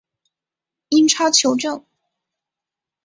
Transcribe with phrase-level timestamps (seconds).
[0.89, 1.85] 英超球证